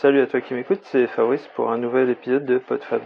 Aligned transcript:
salut 0.00 0.22
à 0.22 0.26
toi 0.26 0.40
qui 0.40 0.54
m'écoute, 0.54 0.80
c'est 0.84 1.06
Fabrice 1.08 1.46
pour 1.48 1.70
un 1.70 1.76
nouvel 1.76 2.08
épisode 2.08 2.46
de 2.46 2.56
PodFab. 2.56 3.02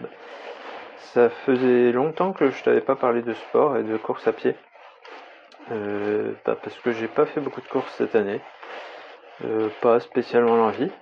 Ça 0.97 1.29
faisait 1.29 1.91
longtemps 1.91 2.33
que 2.33 2.51
je 2.51 2.63
t'avais 2.63 2.83
pas 2.83 2.95
parlé 2.95 3.21
de 3.23 3.33
sport 3.33 3.77
et 3.77 3.83
de 3.83 3.97
course 3.97 4.29
à 4.29 4.33
pied. 4.33 4.55
Euh, 5.73 6.31
bah, 6.47 6.57
parce 6.63 6.79
que 6.79 6.93
j'ai 6.93 7.09
pas 7.09 7.27
fait 7.27 7.41
beaucoup 7.41 7.61
de 7.61 7.67
courses 7.67 7.93
cette 7.99 8.15
année. 8.15 8.41
Euh, 9.45 9.71
pas 9.81 9.99
spécialement 9.99 10.55
l'envie. 10.55 10.93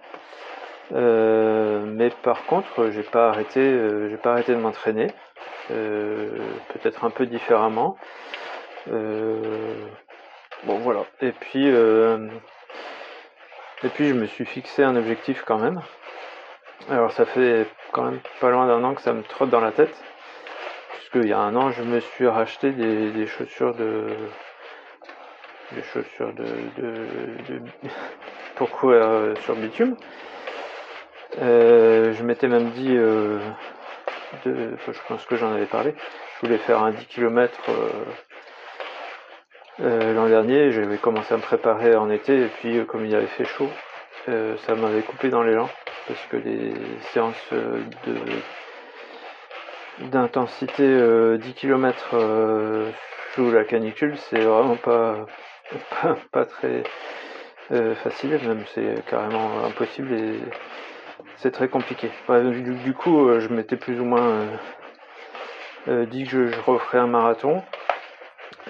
Euh, 0.93 1.85
mais 1.85 2.09
par 2.23 2.47
contre, 2.47 2.91
j'ai 2.91 3.03
pas 3.03 3.29
arrêté, 3.29 3.61
j'ai 4.09 4.17
pas 4.17 4.33
arrêté 4.33 4.55
de 4.55 4.61
m'entraîner. 4.61 5.09
Peut-être 5.69 7.05
un 7.05 7.11
peu 7.11 7.27
différemment. 7.27 7.99
bon 8.87 10.79
voilà. 10.79 11.05
Et 11.21 11.33
puis 11.33 11.71
et 13.85 13.89
puis 13.89 14.09
je 14.09 14.15
me 14.15 14.27
suis 14.27 14.45
fixé 14.45 14.85
un 14.85 14.97
objectif 14.97 15.43
quand 15.45 15.59
même. 15.59 15.81
Alors 16.91 17.13
ça 17.13 17.25
fait 17.25 17.67
quand 17.93 18.05
même 18.05 18.21
pas 18.41 18.51
loin 18.51 18.67
d'un 18.67 18.83
an 18.85 18.95
que 18.95 19.03
ça 19.03 19.13
me 19.13 19.23
trotte 19.23 19.51
dans 19.51 19.61
la 19.61 19.73
tête. 19.73 19.95
Puisqu'il 20.95 21.29
y 21.29 21.33
a 21.33 21.39
un 21.39 21.55
an 21.57 21.71
je 21.71 21.83
me 21.83 22.01
suis 22.01 22.27
racheté 22.27 22.71
des, 22.71 23.27
chaussures 23.27 23.75
de. 23.75 24.07
des 25.73 25.83
chaussures 25.83 26.33
de. 26.33 26.47
pour 28.57 28.71
courir 28.71 29.03
euh, 29.03 29.35
sur 29.45 29.57
bitume. 29.57 29.97
Euh, 31.41 32.13
je 32.13 32.23
m'étais 32.23 32.49
même 32.49 32.71
dit 32.71 32.95
euh, 32.97 33.39
je 34.45 34.99
pense 35.09 35.25
que 35.25 35.37
j'en 35.37 35.53
avais 35.53 35.67
parlé. 35.67 35.95
Je 36.37 36.47
voulais 36.47 36.59
faire 36.59 36.83
un 36.83 36.91
10 36.91 37.07
km 37.07 37.71
l'an 39.79 40.29
dernier, 40.29 40.71
j'avais 40.73 40.99
commencé 40.99 41.33
à 41.33 41.39
me 41.39 41.43
préparer 41.43 41.97
en 41.97 42.11
été 42.11 42.43
et 42.43 42.47
puis 42.47 42.79
euh, 42.79 42.85
comme 42.85 43.07
il 43.07 43.15
avait 43.15 43.27
fait 43.27 43.45
chaud, 43.45 43.71
euh, 44.29 44.57
ça 44.59 44.75
m'avait 44.75 45.03
coupé 45.03 45.31
dans 45.31 45.43
l'élan 45.43 45.69
parce 46.07 46.21
que 46.27 46.37
les 46.37 46.75
séances 47.13 47.51
d'intensité 50.11 51.39
10 51.39 51.55
km 51.55 52.17
sous 53.35 53.51
la 53.53 53.65
canicule, 53.65 54.17
c'est 54.17 54.41
vraiment 54.41 54.77
pas, 54.77 55.27
pas, 56.33 56.45
très 56.45 56.83
facile, 57.95 58.39
même 58.45 58.65
c'est 58.75 59.05
carrément 59.09 59.65
impossible 59.65 60.13
et 60.13 60.41
c'est 61.37 61.53
très 61.53 61.69
compliqué. 61.69 62.11
du, 62.29 62.95
coup, 62.95 63.39
je 63.39 63.49
m'étais 63.49 63.77
plus 63.77 64.01
ou 64.01 64.05
moins 64.05 64.45
dit 65.87 66.25
que 66.25 66.49
je 66.49 66.61
referais 66.67 66.99
un 66.99 67.07
marathon. 67.07 67.63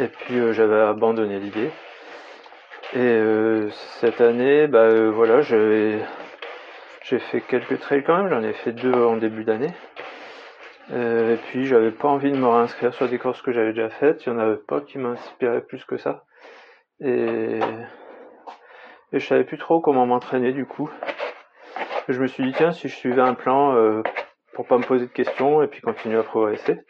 Et 0.00 0.08
puis 0.08 0.38
euh, 0.38 0.52
j'avais 0.52 0.80
abandonné 0.80 1.38
l'idée. 1.38 1.70
Et 2.94 2.98
euh, 2.98 3.68
cette 4.00 4.20
année, 4.20 4.66
bah 4.66 4.80
euh, 4.80 5.10
voilà, 5.10 5.42
j'ai 5.42 5.98
fait 7.30 7.40
quelques 7.42 7.78
trails 7.80 8.02
quand 8.02 8.16
même, 8.16 8.28
j'en 8.28 8.42
ai 8.42 8.54
fait 8.54 8.72
deux 8.72 8.92
en 8.92 9.16
début 9.16 9.44
d'année. 9.44 9.72
et 10.90 11.36
puis 11.48 11.66
j'avais 11.66 11.90
pas 11.90 12.08
envie 12.08 12.32
de 12.32 12.36
me 12.36 12.46
réinscrire 12.46 12.94
sur 12.94 13.08
des 13.08 13.18
courses 13.18 13.42
que 13.42 13.52
j'avais 13.52 13.72
déjà 13.72 13.90
faites, 13.90 14.24
il 14.24 14.32
n'y 14.32 14.38
en 14.38 14.40
avait 14.40 14.56
pas 14.56 14.80
qui 14.80 14.98
m'inspiraient 14.98 15.62
plus 15.62 15.84
que 15.84 15.96
ça. 15.98 16.24
Et, 17.00 17.58
et 19.12 19.18
je 19.18 19.26
savais 19.26 19.44
plus 19.44 19.58
trop 19.58 19.80
comment 19.80 20.06
m'entraîner 20.06 20.52
du 20.52 20.64
coup. 20.64 20.90
Je 22.08 22.20
me 22.20 22.26
suis 22.26 22.44
dit 22.44 22.52
tiens 22.52 22.72
si 22.72 22.88
je 22.88 22.94
suivais 22.94 23.22
un 23.22 23.34
plan 23.34 24.02
pour 24.54 24.66
pas 24.66 24.78
me 24.78 24.84
poser 24.84 25.06
de 25.06 25.12
questions 25.12 25.62
et 25.62 25.66
puis 25.66 25.80
continuer 25.82 26.18
à 26.18 26.22
progresser. 26.22 26.80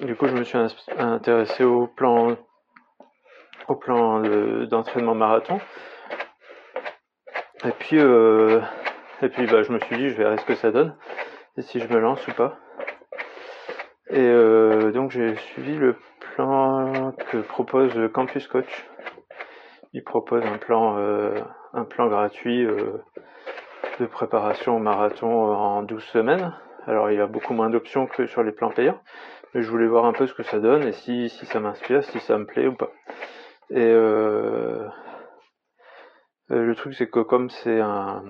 Du 0.00 0.14
coup, 0.14 0.28
je 0.28 0.34
me 0.34 0.44
suis 0.44 0.56
intéressé 0.96 1.64
au 1.64 1.88
plan, 1.88 2.36
au 3.66 3.74
plan 3.74 4.20
d'entraînement 4.66 5.16
marathon. 5.16 5.58
Et 7.64 7.72
puis, 7.72 7.98
euh, 7.98 8.60
et 9.22 9.28
puis 9.28 9.46
bah, 9.46 9.64
je 9.64 9.72
me 9.72 9.80
suis 9.80 9.96
dit, 9.96 10.08
je 10.10 10.14
verrai 10.14 10.38
ce 10.38 10.44
que 10.44 10.54
ça 10.54 10.70
donne, 10.70 10.94
et 11.56 11.62
si 11.62 11.80
je 11.80 11.92
me 11.92 11.98
lance 11.98 12.24
ou 12.28 12.32
pas. 12.32 12.58
Et 14.10 14.20
euh, 14.20 14.92
donc, 14.92 15.10
j'ai 15.10 15.34
suivi 15.34 15.74
le 15.74 15.96
plan 16.36 17.10
que 17.30 17.38
propose 17.38 17.92
Campus 18.12 18.46
Coach. 18.46 18.88
Il 19.94 20.04
propose 20.04 20.44
un 20.44 20.58
plan, 20.58 20.96
euh, 20.98 21.34
un 21.72 21.84
plan 21.84 22.06
gratuit 22.06 22.64
de 23.98 24.06
préparation 24.06 24.76
au 24.76 24.78
marathon 24.78 25.52
en 25.52 25.82
12 25.82 26.04
semaines. 26.04 26.54
Alors, 26.88 27.10
il 27.10 27.20
a 27.20 27.26
beaucoup 27.26 27.52
moins 27.52 27.70
d'options 27.70 28.06
que 28.06 28.26
sur 28.26 28.42
les 28.42 28.52
plans 28.52 28.70
payants 28.70 29.00
mais 29.54 29.62
je 29.62 29.70
voulais 29.70 29.86
voir 29.86 30.04
un 30.04 30.12
peu 30.12 30.26
ce 30.26 30.34
que 30.34 30.42
ça 30.42 30.58
donne 30.58 30.84
et 30.84 30.92
si, 30.92 31.28
si 31.28 31.46
ça 31.46 31.60
m'inspire, 31.60 32.04
si 32.04 32.20
ça 32.20 32.38
me 32.38 32.46
plaît 32.46 32.66
ou 32.66 32.74
pas. 32.74 32.90
Et 33.70 33.80
euh, 33.80 34.86
euh 36.50 36.62
le 36.64 36.74
truc 36.74 36.94
c'est 36.94 37.08
que 37.08 37.20
comme 37.20 37.50
c'est 37.50 37.80
un 37.80 38.24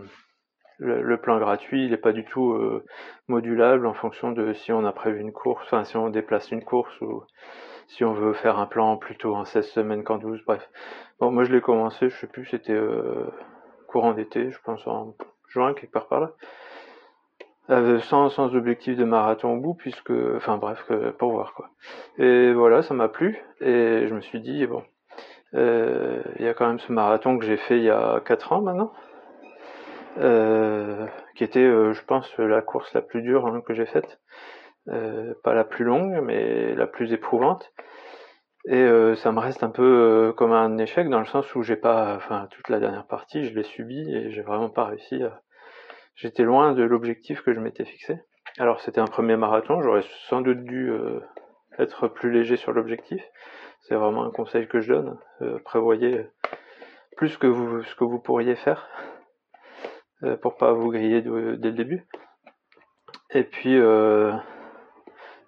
le, 0.81 1.17
plan 1.21 1.41
gratuit, 1.41 1.87
il 1.87 1.91
n'est 1.91 1.97
pas 1.97 2.13
du 2.13 2.25
tout 2.25 2.53
euh, 2.53 2.85
modulable 3.27 3.85
en 3.85 3.95
fonction 3.95 4.31
de 4.31 4.53
si 4.53 4.71
on 4.71 4.85
a 4.85 4.93
prévu 4.93 5.21
une 5.21 5.33
course, 5.33 5.65
enfin 5.67 5.83
si 5.83 5.97
on 5.97 6.09
déplace 6.09 6.53
une 6.53 6.65
course 6.65 7.01
ou 7.01 7.25
si 7.89 8.05
on 8.05 8.13
veut 8.13 8.33
faire 8.33 8.61
un 8.61 8.67
plan 8.67 8.97
plutôt 8.97 9.35
en 9.35 9.45
16 9.45 9.67
semaines 9.71 10.05
qu'en 10.05 10.19
12, 10.19 10.41
bref. 10.47 10.71
Bon, 11.19 11.33
moi 11.33 11.43
je 11.43 11.53
l'ai 11.53 11.61
commencé, 11.61 12.11
je 12.11 12.17
sais 12.17 12.29
plus, 12.29 12.47
c'était 12.47 12.73
euh, 12.73 13.27
courant 13.89 14.13
d'été, 14.13 14.53
je 14.53 14.59
pense 14.63 14.87
en 14.87 15.17
juin, 15.49 15.75
quelque 15.75 15.91
part 15.91 16.07
par 16.07 16.21
là. 16.21 16.33
Euh, 17.71 18.01
sans, 18.01 18.31
sans 18.31 18.55
objectif 18.55 18.97
de 18.97 19.05
marathon 19.05 19.53
au 19.53 19.61
bout, 19.61 19.75
puisque, 19.75 20.12
enfin 20.37 20.56
bref, 20.56 20.91
pour 21.19 21.33
voir 21.33 21.53
quoi. 21.53 21.69
Et 22.17 22.53
voilà, 22.55 22.83
ça 22.83 22.95
m'a 22.95 23.09
plu, 23.09 23.45
et 23.61 24.06
je 24.09 24.15
me 24.15 24.23
suis 24.23 24.41
dit, 24.41 24.67
bon, 24.67 24.83
euh, 25.55 26.23
il 26.39 26.47
y 26.47 26.49
a 26.49 26.55
quand 26.55 26.67
même 26.67 26.79
ce 26.79 26.91
marathon 26.93 27.39
que 27.39 27.45
j'ai 27.45 27.59
fait 27.59 27.77
il 27.77 27.84
y 27.84 27.91
a 27.91 28.21
4 28.25 28.53
ans 28.55 28.62
maintenant, 28.62 28.93
euh, 30.19 31.06
qui 31.37 31.45
était, 31.45 31.67
je 31.67 32.05
pense, 32.05 32.34
la 32.39 32.62
course 32.62 32.93
la 32.95 33.03
plus 33.03 33.21
dure 33.21 33.47
hein, 33.47 33.61
que 33.61 33.75
j'ai 33.75 33.87
faite. 33.87 34.19
pas 34.87 35.53
la 35.55 35.65
plus 35.65 35.85
longue, 35.85 36.21
mais 36.23 36.75
la 36.75 36.87
plus 36.87 37.12
éprouvante. 37.12 37.71
Et 38.67 38.87
ça 39.17 39.31
me 39.33 39.41
reste 39.41 39.62
un 39.62 39.71
peu 39.71 40.33
comme 40.37 40.53
un 40.53 40.79
échec 40.79 41.09
dans 41.11 41.21
le 41.21 41.27
sens 41.27 41.55
où 41.55 41.62
j'ai 41.62 41.77
pas, 41.77 42.15
enfin 42.17 42.49
toute 42.50 42.71
la 42.71 42.81
dernière 42.81 43.06
partie, 43.06 43.45
je 43.45 43.55
l'ai 43.55 43.62
subi 43.62 44.11
et 44.15 44.31
j'ai 44.31 44.43
vraiment 44.43 44.71
pas 44.71 44.85
réussi 44.87 45.23
à, 45.23 45.43
J'étais 46.19 46.43
loin 46.43 46.73
de 46.73 46.83
l'objectif 46.83 47.43
que 47.43 47.53
je 47.53 47.61
m'étais 47.61 47.84
fixé. 47.84 48.19
Alors 48.59 48.81
c'était 48.81 49.01
un 49.01 49.06
premier 49.06 49.37
marathon, 49.37 49.81
j'aurais 49.83 50.03
sans 50.29 50.41
doute 50.41 50.65
dû 50.65 50.91
euh, 50.91 51.21
être 51.79 52.09
plus 52.09 52.33
léger 52.33 52.56
sur 52.56 52.73
l'objectif. 52.73 53.23
C'est 53.83 53.95
vraiment 53.95 54.25
un 54.25 54.33
conseil 54.33 54.67
que 54.67 54.81
je 54.81 54.95
donne. 54.95 55.17
Euh, 55.43 55.61
prévoyez 55.65 56.27
plus 57.17 57.37
que 57.37 57.47
vous, 57.47 57.84
ce 57.84 57.95
que 57.95 58.03
vous 58.03 58.19
pourriez 58.19 58.56
faire 58.56 58.89
euh, 60.25 60.37
pour 60.37 60.56
pas 60.56 60.73
vous 60.73 60.91
griller 60.91 61.23
dès 61.23 61.31
le 61.31 61.77
début. 61.77 62.05
Et 63.31 63.45
puis 63.45 63.79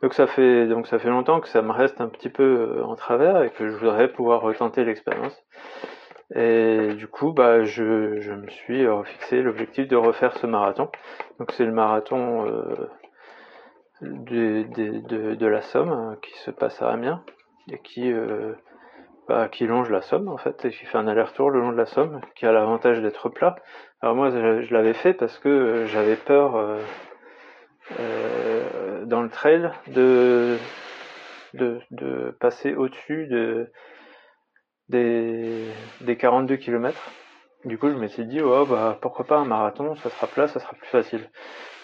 donc 0.02 0.14
ça 0.14 0.28
fait 0.28 0.68
donc 0.68 0.86
ça 0.86 1.00
fait 1.00 1.08
longtemps 1.08 1.40
que 1.40 1.48
ça 1.48 1.62
me 1.62 1.72
reste 1.72 2.00
un 2.00 2.08
petit 2.08 2.28
peu 2.28 2.80
en 2.84 2.94
travers 2.94 3.42
et 3.42 3.50
que 3.50 3.68
je 3.68 3.76
voudrais 3.76 4.12
pouvoir 4.12 4.42
retenter 4.42 4.84
l'expérience. 4.84 5.36
Et 6.34 6.94
du 6.94 7.08
coup, 7.08 7.32
bah, 7.32 7.64
je, 7.64 8.20
je 8.20 8.32
me 8.32 8.48
suis 8.48 8.86
fixé 9.04 9.42
l'objectif 9.42 9.88
de 9.88 9.96
refaire 9.96 10.36
ce 10.36 10.46
marathon. 10.46 10.88
Donc 11.38 11.50
c'est 11.52 11.64
le 11.64 11.72
marathon 11.72 12.46
euh, 12.46 12.88
de, 14.00 14.64
de, 14.74 15.34
de, 15.34 15.46
la 15.46 15.60
Somme 15.60 15.90
hein, 15.90 16.16
qui 16.22 16.38
se 16.38 16.50
passe 16.52 16.80
à 16.82 16.90
Amiens 16.90 17.24
et 17.72 17.78
qui, 17.78 18.12
euh, 18.12 18.52
bah, 19.26 19.48
qui 19.48 19.66
longe 19.66 19.90
la 19.90 20.02
Somme 20.02 20.28
en 20.28 20.36
fait 20.36 20.64
et 20.64 20.70
qui 20.70 20.84
fait 20.84 20.98
un 20.98 21.08
aller-retour 21.08 21.50
le 21.50 21.60
long 21.60 21.72
de 21.72 21.76
la 21.76 21.86
Somme, 21.86 22.20
qui 22.36 22.46
a 22.46 22.52
l'avantage 22.52 23.00
d'être 23.00 23.28
plat. 23.28 23.56
Alors 24.00 24.14
moi, 24.14 24.30
je, 24.30 24.72
l'avais 24.72 24.94
fait 24.94 25.14
parce 25.14 25.36
que 25.38 25.84
j'avais 25.86 26.16
peur 26.16 26.56
euh, 27.98 29.04
dans 29.04 29.20
le 29.20 29.30
trail 29.30 29.68
de, 29.88 30.56
de, 31.54 31.80
de 31.90 32.36
passer 32.38 32.76
au-dessus 32.76 33.26
de 33.26 33.72
des, 34.90 35.66
des 36.00 36.16
42 36.16 36.56
km. 36.56 36.98
Du 37.64 37.78
coup, 37.78 37.90
je 37.90 37.94
m'étais 37.94 38.24
dit, 38.24 38.40
oh, 38.40 38.66
bah, 38.66 38.98
pourquoi 39.00 39.26
pas 39.26 39.36
un 39.36 39.44
marathon, 39.44 39.94
ça 39.96 40.10
sera 40.10 40.26
plat, 40.26 40.48
ça 40.48 40.60
sera 40.60 40.72
plus 40.72 40.88
facile. 40.88 41.28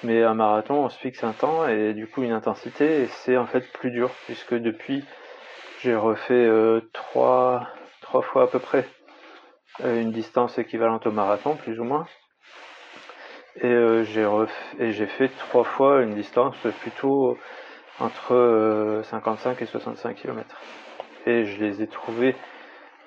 Mais 0.03 0.23
un 0.23 0.35
marathon, 0.35 0.75
on 0.75 0.88
se 0.88 0.99
fixe 0.99 1.23
un 1.23 1.32
temps 1.32 1.67
et 1.67 1.94
du 1.94 2.06
coup 2.06 2.23
une 2.23 2.32
intensité, 2.32 3.03
et 3.03 3.06
c'est 3.06 3.37
en 3.37 3.47
fait 3.47 3.70
plus 3.73 3.91
dur, 3.91 4.11
puisque 4.25 4.55
depuis, 4.55 5.05
j'ai 5.81 5.94
refait 5.94 6.35
euh, 6.35 6.81
trois, 6.93 7.69
trois 8.00 8.23
fois 8.23 8.44
à 8.44 8.47
peu 8.47 8.58
près 8.58 8.87
euh, 9.85 10.00
une 10.00 10.12
distance 10.12 10.59
équivalente 10.59 11.06
au 11.06 11.12
marathon, 11.12 11.56
plus 11.56 11.79
ou 11.79 11.85
moins. 11.85 12.06
Et 13.56 13.67
euh, 13.67 14.05
j'ai 14.05 14.29
et 14.79 14.93
j'ai 14.93 15.06
fait 15.06 15.29
trois 15.29 15.64
fois 15.64 16.02
une 16.02 16.14
distance 16.14 16.56
plutôt 16.81 17.38
entre 18.00 19.00
55 19.05 19.61
et 19.62 19.67
65 19.67 20.17
km. 20.17 20.56
Et 21.26 21.44
je 21.44 21.62
les 21.62 21.82
ai 21.82 21.87
trouvés 21.87 22.37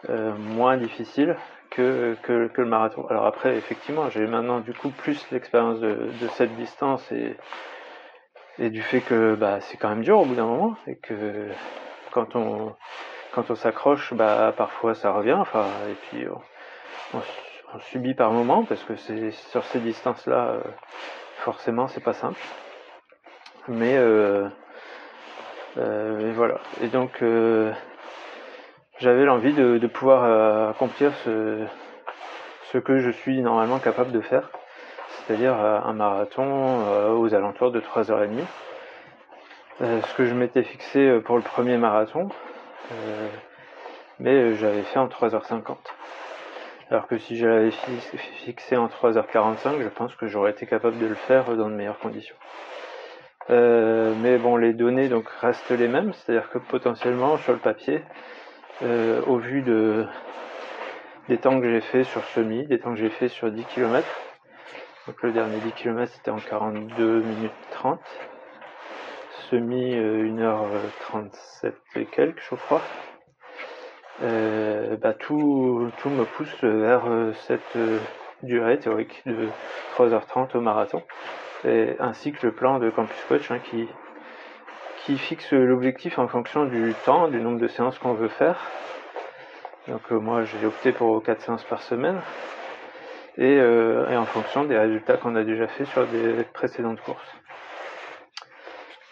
euh, 0.08 0.34
moins 0.34 0.78
difficile 0.78 1.36
que, 1.70 2.16
que, 2.24 2.50
le 2.56 2.66
marathon. 2.66 3.06
Alors 3.10 3.26
après, 3.26 3.58
effectivement, 3.58 4.10
j'ai 4.10 4.26
maintenant 4.28 4.62
du 4.62 4.74
coup 4.74 4.90
plus 4.90 5.30
l'expérience 5.32 5.80
de, 5.82 6.10
cette 6.36 6.56
distance 6.56 7.12
et, 7.12 7.36
et 8.60 8.70
du 8.70 8.82
fait 8.82 9.02
que 9.02 9.36
bah, 9.36 9.60
c'est 9.60 9.78
quand 9.78 9.90
même 9.90 10.02
dur 10.02 10.20
au 10.20 10.26
bout 10.26 10.36
d'un 10.36 10.46
moment 10.46 10.78
et 10.88 10.96
que 10.96 11.50
quand 12.12 12.36
on 12.36 12.76
quand 13.34 13.52
on 13.52 13.56
s'accroche, 13.56 14.14
bah 14.14 14.54
parfois 14.56 14.96
ça 14.96 15.12
revient. 15.12 15.34
Enfin, 15.34 15.66
et 15.90 15.94
puis 15.94 16.26
on, 17.14 17.22
subit 17.92 18.16
par 18.16 18.32
moment 18.32 18.64
parce 18.64 18.84
que 18.84 18.96
c'est 18.96 19.32
sur 19.32 19.64
ces 19.66 19.80
distances-là, 19.80 20.58
forcément, 21.38 21.88
c'est 21.88 22.04
pas 22.04 22.14
simple. 22.14 22.42
Mais 23.68 24.00
voilà. 25.76 26.60
Et 26.82 26.88
donc 26.88 27.22
j'avais 29.00 29.26
l'envie 29.26 29.54
de, 29.54 29.88
pouvoir 29.88 30.70
accomplir 30.70 31.12
ce, 31.26 32.78
que 32.78 33.00
je 33.00 33.10
suis 33.10 33.42
normalement 33.42 33.80
capable 33.80 34.12
de 34.12 34.22
faire, 34.22 34.50
c'est-à-dire 35.10 35.56
un 35.56 35.94
marathon 35.94 37.16
aux 37.18 37.34
alentours 37.34 37.72
de 37.72 37.80
3h30. 37.80 38.44
Euh, 39.82 40.02
ce 40.02 40.14
que 40.16 40.26
je 40.26 40.34
m'étais 40.34 40.64
fixé 40.64 41.00
euh, 41.00 41.22
pour 41.22 41.38
le 41.38 41.42
premier 41.42 41.78
marathon, 41.78 42.28
euh, 42.92 43.30
mais 44.20 44.54
j'avais 44.56 44.82
fait 44.82 45.00
en 45.00 45.08
3h50. 45.08 45.78
Alors 46.92 47.08
que 47.08 47.18
si 47.18 47.38
je 47.38 47.48
l'avais 47.48 47.72
fixé 48.44 48.76
en 48.76 48.88
3h45, 48.88 49.82
je 49.82 49.88
pense 49.88 50.14
que 50.16 50.28
j'aurais 50.28 50.52
été 50.52 50.66
capable 50.66 50.98
de 50.98 51.06
le 51.06 51.16
faire 51.16 51.46
dans 51.56 51.70
de 51.70 51.76
meilleures 51.76 52.00
conditions. 52.00 52.36
mais 53.48 54.38
bon, 54.38 54.58
les 54.58 54.74
données 54.74 55.08
donc 55.08 55.30
restent 55.40 55.72
les 55.72 55.88
mêmes, 55.88 56.12
c'est-à-dire 56.14 56.50
que 56.50 56.58
potentiellement 56.58 57.38
sur 57.38 57.54
le 57.54 57.60
papier, 57.60 58.02
au 58.82 59.38
vu 59.38 59.62
de, 59.62 60.06
des 61.28 61.38
temps 61.38 61.60
que 61.60 61.70
j'ai 61.70 61.82
fait 61.82 62.04
sur 62.04 62.24
semi, 62.26 62.66
des 62.68 62.80
temps 62.80 62.94
que 62.94 63.00
j'ai 63.00 63.10
fait 63.10 63.28
sur 63.28 63.52
10 63.52 63.66
km, 63.66 64.06
donc 65.08 65.22
le 65.24 65.32
dernier 65.32 65.60
10 65.60 65.72
km 65.74 66.12
c'était 66.14 66.32
en 66.32 66.38
42 66.38 67.22
minutes 67.22 67.52
30, 67.72 68.00
semi 69.50 69.96
1h37 69.96 71.74
et 71.96 72.06
quelques, 72.06 72.42
je 72.50 72.56
crois. 72.56 72.82
Euh, 74.22 74.98
bah, 74.98 75.14
tout, 75.14 75.90
tout 75.98 76.10
me 76.10 76.26
pousse 76.26 76.64
vers 76.64 77.06
euh, 77.08 77.32
cette 77.48 77.76
euh, 77.78 78.00
durée 78.44 78.78
théorique 78.78 79.22
de 79.26 79.48
3h30 79.98 80.58
au 80.58 80.62
marathon, 80.62 81.02
et, 81.64 81.96
ainsi 82.00 82.34
que 82.34 82.48
le 82.48 82.52
plan 82.52 82.80
de 82.80 82.90
Campus 82.90 83.24
Coach 83.30 83.50
hein, 83.50 83.60
qui, 83.60 83.88
qui 85.06 85.18
fixe 85.18 85.52
l'objectif 85.54 86.20
en 86.20 86.28
fonction 86.28 86.66
du 86.66 86.94
temps, 87.06 87.28
du 87.28 87.40
nombre 87.42 87.60
de 87.60 87.68
séances 87.68 87.98
qu'on 88.00 88.14
veut 88.14 88.28
faire. 88.28 88.58
Donc 89.88 90.12
moi 90.12 90.44
j'ai 90.44 90.66
opté 90.66 90.92
pour 90.92 91.24
4 91.24 91.42
séances 91.42 91.64
par 91.64 91.82
semaine 91.82 92.20
et, 93.38 93.56
et 93.56 94.18
en 94.18 94.26
fonction 94.26 94.66
des 94.66 94.78
résultats 94.78 95.18
qu'on 95.18 95.36
a 95.36 95.44
déjà 95.44 95.68
fait 95.68 95.86
sur 95.86 96.06
des 96.08 96.44
précédentes 96.54 97.02
courses. 97.02 97.40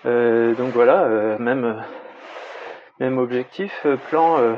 Euh, 0.06 0.54
donc 0.56 0.74
voilà, 0.74 1.04
euh, 1.04 1.38
même, 1.38 1.84
même 3.00 3.18
objectif, 3.18 3.74
euh, 3.86 3.98
plan 4.10 4.58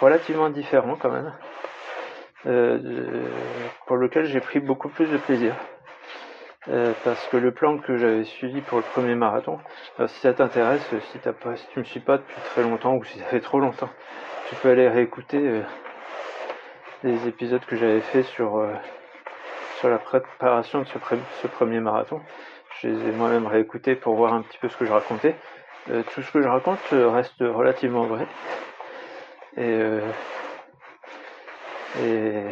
relativement 0.00 0.50
différent 0.50 0.96
quand 1.00 1.10
même, 1.10 1.32
pour 3.86 3.96
lequel 3.96 4.24
j'ai 4.24 4.40
pris 4.40 4.60
beaucoup 4.60 4.88
plus 4.88 5.06
de 5.06 5.18
plaisir. 5.18 5.54
Parce 6.66 7.26
que 7.28 7.36
le 7.36 7.52
plan 7.52 7.78
que 7.78 7.96
j'avais 7.96 8.24
suivi 8.24 8.60
pour 8.60 8.78
le 8.78 8.84
premier 8.84 9.14
marathon, 9.14 9.58
si 10.06 10.20
ça 10.20 10.34
t'intéresse, 10.34 10.82
si, 11.12 11.18
pas, 11.18 11.56
si 11.56 11.66
tu 11.72 11.78
me 11.78 11.84
suis 11.84 12.00
pas 12.00 12.18
depuis 12.18 12.40
très 12.42 12.62
longtemps 12.62 12.94
ou 12.94 13.04
si 13.04 13.18
ça 13.18 13.24
fait 13.24 13.40
trop 13.40 13.60
longtemps, 13.60 13.90
tu 14.48 14.54
peux 14.56 14.70
aller 14.70 14.88
réécouter 14.88 15.62
les 17.02 17.28
épisodes 17.28 17.64
que 17.64 17.76
j'avais 17.76 18.00
fait 18.00 18.22
sur, 18.24 18.62
sur 19.78 19.88
la 19.88 19.98
préparation 19.98 20.82
de 20.82 20.86
ce 20.86 21.46
premier 21.46 21.80
marathon. 21.80 22.20
Je 22.80 22.88
les 22.88 23.08
ai 23.08 23.12
moi-même 23.12 23.46
réécoutés 23.46 23.94
pour 23.94 24.14
voir 24.14 24.32
un 24.32 24.42
petit 24.42 24.58
peu 24.58 24.68
ce 24.68 24.76
que 24.76 24.84
je 24.84 24.92
racontais. 24.92 25.34
Euh, 25.90 26.02
tout 26.14 26.22
ce 26.22 26.30
que 26.30 26.42
je 26.42 26.48
raconte 26.48 26.78
euh, 26.92 27.08
reste 27.08 27.40
relativement 27.40 28.04
vrai. 28.04 28.26
Et, 29.56 29.62
euh, 29.62 30.00
et 32.02 32.44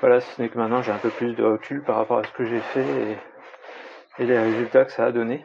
voilà, 0.00 0.20
ce 0.20 0.40
n'est 0.40 0.48
que 0.48 0.58
maintenant 0.58 0.82
j'ai 0.82 0.92
un 0.92 0.98
peu 0.98 1.10
plus 1.10 1.34
de 1.34 1.44
recul 1.44 1.82
par 1.82 1.96
rapport 1.96 2.18
à 2.18 2.24
ce 2.24 2.32
que 2.32 2.44
j'ai 2.44 2.60
fait 2.60 3.18
et, 4.18 4.24
les 4.24 4.38
résultats 4.38 4.84
que 4.84 4.92
ça 4.92 5.04
a 5.04 5.12
donné. 5.12 5.44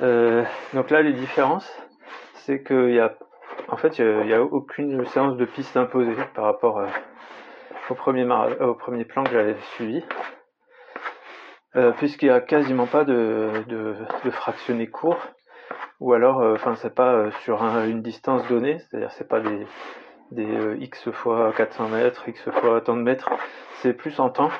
donc 0.00 0.90
là, 0.90 1.00
les 1.00 1.14
différences, 1.14 1.70
c'est 2.34 2.62
qu'il 2.62 2.92
y 2.92 3.00
a, 3.00 3.14
en 3.68 3.76
fait, 3.78 3.98
il 3.98 4.26
n'y 4.26 4.34
a, 4.34 4.42
aucune 4.42 5.06
séance 5.06 5.36
de 5.38 5.46
piste 5.46 5.76
imposée 5.78 6.14
par 6.34 6.44
rapport 6.44 6.82
au 7.88 7.94
premier, 7.94 8.26
au 8.60 8.74
premier 8.74 9.06
plan 9.06 9.24
que 9.24 9.30
j'avais 9.30 9.56
suivi. 9.74 10.04
Euh, 11.76 11.92
puisqu'il 11.92 12.28
n'y 12.28 12.34
a 12.34 12.40
quasiment 12.40 12.86
pas 12.86 13.04
de, 13.04 13.48
de, 13.68 13.94
de 14.24 14.30
fractionné 14.30 14.88
court, 14.88 15.20
ou 16.00 16.12
alors, 16.14 16.40
euh, 16.40 16.54
enfin, 16.54 16.74
c'est 16.74 16.94
pas 16.94 17.12
euh, 17.12 17.30
sur 17.44 17.62
une 17.62 18.02
distance 18.02 18.46
donnée, 18.48 18.80
c'est-à-dire 18.80 19.12
c'est 19.12 19.28
pas 19.28 19.38
des, 19.38 19.66
des 20.30 20.76
x 20.80 21.10
fois 21.10 21.52
400 21.56 21.88
mètres, 21.88 22.28
x 22.28 22.50
fois 22.50 22.80
tant 22.80 22.96
de 22.96 23.02
mètres, 23.02 23.30
c'est 23.76 23.92
plus 23.92 24.20
en 24.20 24.30
temps. 24.30 24.50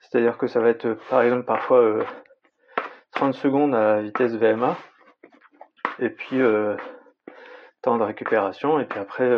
C'est-à-dire 0.00 0.38
que 0.38 0.46
ça 0.46 0.60
va 0.60 0.68
être, 0.68 0.96
par 1.10 1.22
exemple, 1.22 1.44
parfois 1.44 2.04
30 3.12 3.34
secondes 3.34 3.74
à 3.74 4.00
vitesse 4.00 4.34
VMA, 4.36 4.76
et 5.98 6.10
puis 6.10 6.40
temps 7.82 7.98
de 7.98 8.04
récupération, 8.04 8.78
et 8.78 8.84
puis 8.84 9.00
après, 9.00 9.28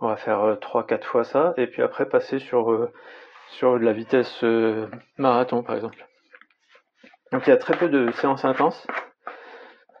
on 0.00 0.08
va 0.08 0.16
faire 0.16 0.38
3-4 0.60 1.02
fois 1.02 1.24
ça, 1.24 1.54
et 1.56 1.66
puis 1.66 1.82
après 1.82 2.08
passer 2.08 2.38
sur 2.38 2.88
sur 3.48 3.78
de 3.78 3.84
la 3.84 3.92
vitesse 3.92 4.42
euh, 4.42 4.86
marathon 5.18 5.62
par 5.62 5.76
exemple. 5.76 6.04
Donc 7.32 7.46
il 7.46 7.50
y 7.50 7.52
a 7.52 7.56
très 7.56 7.76
peu 7.76 7.88
de 7.88 8.10
séances 8.12 8.44
intenses. 8.44 8.86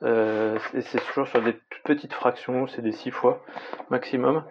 Euh, 0.02 0.58
c'est 0.80 1.04
toujours 1.06 1.26
sur 1.28 1.42
des 1.42 1.56
petites 1.84 2.12
fractions, 2.12 2.66
c'est 2.66 2.82
des 2.82 2.92
6 2.92 3.10
fois 3.10 3.42
maximum. 3.90 4.44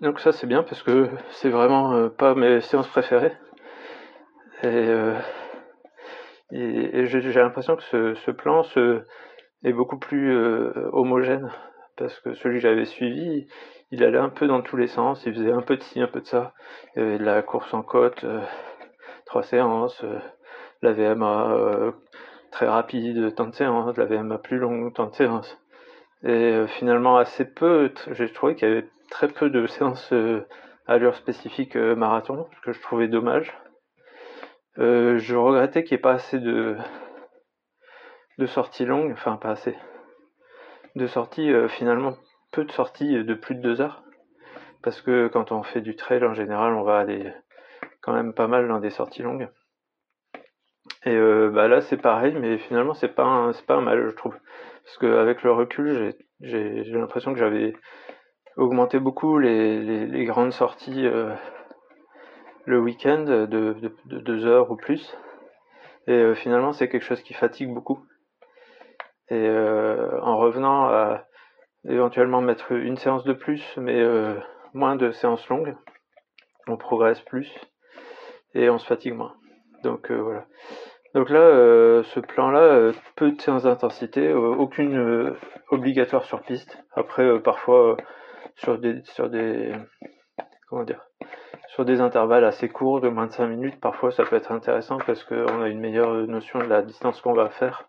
Donc 0.00 0.20
ça 0.20 0.32
c'est 0.32 0.46
bien 0.46 0.62
parce 0.62 0.82
que 0.82 1.08
c'est 1.30 1.50
vraiment 1.50 1.92
euh, 1.94 2.08
pas 2.08 2.34
mes 2.34 2.60
séances 2.60 2.88
préférées. 2.88 3.32
Et, 4.62 4.92
j'ai 6.52 7.40
l'impression 7.40 7.76
que 7.76 8.14
ce, 8.14 8.30
plan 8.30 8.62
est 9.64 9.72
beaucoup 9.72 9.98
plus 9.98 10.36
homogène 10.92 11.50
parce 12.00 12.18
que 12.20 12.34
celui 12.34 12.56
que 12.56 12.62
j'avais 12.62 12.86
suivi, 12.86 13.46
il 13.90 14.04
allait 14.04 14.18
un 14.18 14.30
peu 14.30 14.46
dans 14.46 14.62
tous 14.62 14.76
les 14.76 14.86
sens, 14.86 15.24
il 15.26 15.34
faisait 15.34 15.52
un 15.52 15.62
peu 15.62 15.76
de 15.76 15.82
ci, 15.82 16.00
un 16.00 16.06
peu 16.06 16.20
de 16.20 16.26
ça. 16.26 16.54
Il 16.96 17.02
y 17.02 17.06
avait 17.06 17.18
de 17.18 17.24
la 17.24 17.42
course 17.42 17.72
en 17.74 17.82
côte, 17.82 18.24
euh, 18.24 18.40
trois 19.26 19.42
séances, 19.42 20.02
euh, 20.04 20.18
la 20.82 20.92
VMA 20.92 21.52
euh, 21.52 21.92
très 22.50 22.68
rapide, 22.68 23.34
tant 23.34 23.46
de 23.46 23.54
séances, 23.54 23.96
la 23.96 24.06
VMA 24.06 24.38
plus 24.38 24.58
longue, 24.58 24.92
tant 24.94 25.06
de 25.06 25.14
séances. 25.14 25.58
Et 26.22 26.66
finalement 26.78 27.16
assez 27.16 27.44
peu, 27.44 27.92
j'ai 28.12 28.30
trouvé 28.32 28.54
qu'il 28.54 28.68
y 28.68 28.72
avait 28.72 28.88
très 29.10 29.28
peu 29.28 29.50
de 29.50 29.66
séances 29.66 30.12
à 30.86 30.98
l'heure 30.98 31.16
spécifique 31.16 31.76
marathon, 31.76 32.46
ce 32.56 32.60
que 32.60 32.72
je 32.72 32.80
trouvais 32.82 33.08
dommage. 33.08 33.56
je 34.76 35.34
regrettais 35.34 35.84
qu'il 35.84 35.96
n'y 35.96 36.00
ait 36.00 36.02
pas 36.02 36.12
assez 36.12 36.38
de, 36.38 36.76
de 38.38 38.46
sorties 38.46 38.84
longues, 38.84 39.12
enfin 39.12 39.36
pas 39.36 39.50
assez, 39.50 39.76
de 40.96 41.06
sorties 41.06 41.52
finalement 41.68 42.16
peu 42.52 42.64
de 42.64 42.72
sorties 42.72 43.24
de 43.24 43.34
plus 43.34 43.54
de 43.54 43.62
deux 43.62 43.80
heures. 43.80 44.02
Parce 44.82 45.00
que 45.02 45.28
quand 45.28 45.52
on 45.52 45.62
fait 45.62 45.82
du 45.82 45.94
trail, 45.94 46.24
en 46.24 46.34
général, 46.34 46.74
on 46.74 46.82
va 46.82 46.98
aller 46.98 47.32
quand 48.00 48.12
même 48.12 48.32
pas 48.32 48.46
mal 48.46 48.66
dans 48.68 48.80
des 48.80 48.90
sorties 48.90 49.22
longues. 49.22 49.48
Et 51.04 51.14
euh, 51.14 51.50
bah 51.50 51.68
là, 51.68 51.80
c'est 51.80 51.96
pareil, 51.96 52.34
mais 52.38 52.58
finalement, 52.58 52.94
c'est 52.94 53.14
pas 53.14 53.50
c'est 53.54 53.66
pas 53.66 53.76
un 53.76 53.80
mal, 53.80 54.08
je 54.10 54.14
trouve. 54.14 54.36
Parce 54.84 54.98
qu'avec 54.98 55.42
le 55.42 55.52
recul, 55.52 56.14
j'ai 56.40 56.84
l'impression 56.84 57.32
que 57.32 57.38
j'avais 57.38 57.74
augmenté 58.56 58.98
beaucoup 58.98 59.38
les, 59.38 60.06
les, 60.06 60.24
grandes 60.24 60.52
sorties 60.52 61.06
euh, 61.06 61.32
le 62.66 62.80
week-end 62.80 63.22
de, 63.22 63.46
de, 63.46 64.18
deux 64.18 64.46
heures 64.46 64.70
ou 64.70 64.76
plus. 64.76 65.16
Et 66.06 66.12
euh, 66.12 66.34
finalement, 66.34 66.72
c'est 66.72 66.88
quelque 66.88 67.04
chose 67.04 67.22
qui 67.22 67.34
fatigue 67.34 67.72
beaucoup. 67.72 68.04
Et 69.30 69.48
en 69.48 70.38
revenant 70.38 70.86
à, 70.86 71.24
éventuellement 71.88 72.40
mettre 72.40 72.72
une 72.72 72.96
séance 72.96 73.22
de 73.22 73.32
plus, 73.32 73.62
mais 73.76 74.02
moins 74.74 74.96
de 74.96 75.12
séances 75.12 75.48
longues. 75.48 75.76
On 76.66 76.76
progresse 76.76 77.20
plus 77.20 77.48
et 78.54 78.68
on 78.70 78.78
se 78.78 78.86
fatigue 78.86 79.14
moins. 79.14 79.36
Donc 79.82 80.10
euh, 80.10 80.20
voilà. 80.20 80.46
Donc 81.14 81.28
là, 81.30 81.40
euh, 81.40 82.02
ce 82.04 82.20
plan-là, 82.20 82.92
peu 83.16 83.32
de 83.32 83.40
séances 83.40 83.64
d'intensité, 83.64 84.32
aucune 84.32 85.34
obligatoire 85.70 86.24
sur 86.24 86.42
piste. 86.42 86.78
Après, 86.94 87.40
parfois 87.40 87.96
sur 88.56 88.78
des 88.78 89.02
sur 89.04 89.28
des 89.28 89.72
comment 90.68 90.84
dire 90.84 91.04
sur 91.68 91.84
des 91.84 92.00
intervalles 92.00 92.44
assez 92.44 92.68
courts 92.68 93.00
de 93.00 93.08
moins 93.08 93.26
de 93.26 93.32
5 93.32 93.46
minutes, 93.46 93.80
parfois 93.80 94.10
ça 94.10 94.24
peut 94.24 94.36
être 94.36 94.52
intéressant 94.52 94.98
parce 94.98 95.24
qu'on 95.24 95.62
a 95.62 95.68
une 95.68 95.80
meilleure 95.80 96.12
notion 96.26 96.58
de 96.58 96.64
la 96.64 96.82
distance 96.82 97.20
qu'on 97.20 97.32
va 97.32 97.48
faire. 97.48 97.88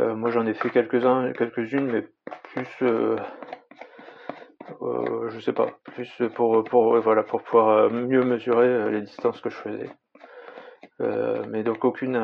moi 0.00 0.30
j'en 0.30 0.46
ai 0.46 0.54
fait 0.54 0.70
quelques-uns, 0.70 1.32
quelques-unes, 1.32 1.90
mais 1.90 2.06
plus 2.42 2.82
euh, 2.82 3.16
euh, 4.82 5.28
je 5.30 5.40
sais 5.40 5.52
pas, 5.52 5.70
plus 5.94 6.22
pour 6.34 6.62
pour 6.64 6.98
voilà 7.00 7.22
pour 7.22 7.42
pouvoir 7.42 7.68
euh, 7.68 7.90
mieux 7.90 8.22
mesurer 8.22 8.90
les 8.90 9.02
distances 9.02 9.40
que 9.40 9.50
je 9.50 9.56
faisais. 9.56 9.90
Mais 11.00 11.62
donc 11.62 11.84
aucune 11.84 12.22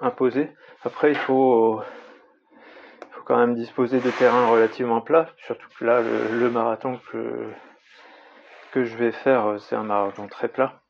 imposée. 0.00 0.50
Après 0.84 1.10
il 1.10 1.16
faut, 1.16 1.82
faut 3.10 3.22
quand 3.24 3.36
même 3.36 3.54
disposer 3.54 4.00
de 4.00 4.10
terrain 4.10 4.46
relativement 4.46 5.00
plat, 5.00 5.28
surtout 5.38 5.68
que 5.78 5.84
là, 5.84 6.00
le, 6.00 6.50
marathon 6.50 6.98
que, 7.12 7.48
que 8.72 8.84
je 8.84 8.96
vais 8.96 9.12
faire, 9.12 9.56
c'est 9.58 9.76
un 9.76 9.84
marathon 9.84 10.26
très 10.28 10.48
plat. 10.48 10.80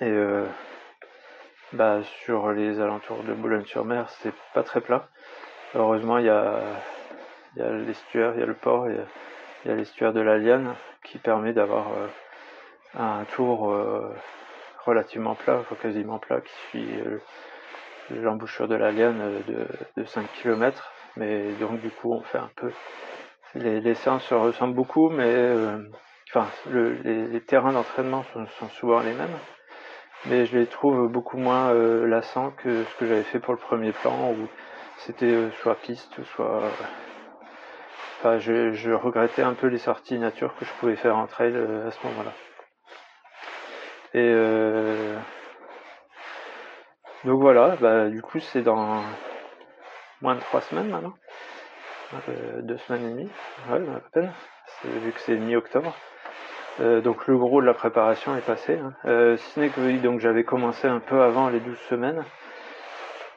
Et 0.00 0.12
bah, 1.72 2.00
sur 2.24 2.50
les 2.50 2.80
alentours 2.80 3.22
de 3.22 3.32
Boulogne-sur-Mer, 3.32 4.08
c'est 4.08 4.34
pas 4.54 4.64
très 4.64 4.80
plat. 4.80 5.08
Heureusement, 5.76 6.18
il 6.18 6.26
y 6.26 6.30
a, 6.30 6.60
y 7.56 7.62
a 7.62 7.70
l'estuaire, 7.70 8.32
il 8.34 8.40
y 8.40 8.42
a 8.42 8.46
le 8.46 8.54
port, 8.54 8.88
il 8.88 8.96
y 9.66 9.70
a, 9.70 9.74
l'estuaire 9.76 10.12
de 10.12 10.20
la 10.20 10.38
Liane 10.38 10.74
qui 11.04 11.18
permet 11.18 11.52
d'avoir 11.52 11.86
euh, 11.92 12.08
un 12.98 13.24
tour 13.36 13.70
euh, 13.70 14.12
relativement 14.84 15.34
plat, 15.34 15.62
quasiment 15.80 16.18
plat, 16.18 16.40
qui 16.40 16.52
suit 16.68 17.00
euh, 17.06 17.18
l'embouchure 18.10 18.68
de 18.68 18.74
la 18.74 18.92
Liane 18.92 19.42
de, 19.96 20.04
5 20.04 20.26
km. 20.42 20.92
Mais 21.16 21.52
donc 21.60 21.80
du 21.80 21.90
coup, 21.90 22.12
on 22.12 22.22
fait 22.22 22.38
un 22.38 22.50
peu... 22.56 22.70
Les, 23.54 23.94
séances 23.94 24.24
se 24.24 24.34
ressemblent 24.34 24.74
beaucoup, 24.74 25.10
mais 25.10 25.52
enfin, 26.28 26.46
les, 26.70 27.40
terrains 27.40 27.72
d'entraînement 27.72 28.24
sont 28.32 28.68
souvent 28.68 29.00
les 29.00 29.12
mêmes 29.12 29.38
mais 30.26 30.46
je 30.46 30.58
les 30.58 30.66
trouve 30.66 31.08
beaucoup 31.08 31.38
moins 31.38 31.70
euh, 31.70 32.06
lassants 32.06 32.50
que 32.50 32.84
ce 32.84 32.94
que 32.96 33.06
j'avais 33.06 33.22
fait 33.22 33.38
pour 33.38 33.54
le 33.54 33.58
premier 33.58 33.92
plan 33.92 34.32
où 34.32 34.48
c'était 34.98 35.26
euh, 35.26 35.50
soit 35.62 35.76
piste, 35.76 36.22
soit. 36.34 36.62
Enfin, 38.18 38.38
je, 38.38 38.92
regrettais 38.92 39.42
un 39.42 39.54
peu 39.54 39.68
les 39.68 39.78
sorties 39.78 40.18
nature 40.18 40.54
que 40.58 40.66
je 40.66 40.72
pouvais 40.78 40.96
faire 40.96 41.16
en 41.16 41.26
trail 41.26 41.52
euh, 41.54 41.88
à 41.88 41.90
ce 41.90 42.06
moment-là. 42.06 42.32
Et 44.14 44.34
donc 47.24 47.40
voilà, 47.40 47.76
bah, 47.80 48.08
du 48.08 48.22
coup 48.22 48.40
c'est 48.40 48.62
dans 48.62 49.02
moins 50.22 50.34
de 50.34 50.40
trois 50.40 50.60
semaines 50.62 50.88
maintenant, 50.88 51.14
deux 52.62 52.78
semaines 52.78 53.06
et 53.06 53.10
demie, 53.10 53.30
à 53.68 54.00
peine, 54.12 54.32
vu 54.84 55.12
que 55.12 55.20
c'est 55.20 55.36
mi-octobre. 55.36 55.94
Euh, 56.80 57.00
donc 57.00 57.26
le 57.26 57.36
gros 57.36 57.60
de 57.60 57.66
la 57.66 57.74
préparation 57.74 58.36
est 58.36 58.46
passé. 58.46 58.78
Hein. 58.78 58.94
Euh, 59.04 59.36
si 59.36 59.50
ce 59.50 59.60
n'est 59.60 59.68
que 59.68 60.02
donc 60.02 60.20
j'avais 60.20 60.44
commencé 60.44 60.88
un 60.88 61.00
peu 61.00 61.20
avant 61.20 61.50
les 61.50 61.60
12 61.60 61.76
semaines. 61.90 62.24